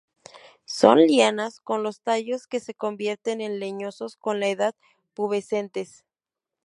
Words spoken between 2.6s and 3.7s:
convierten en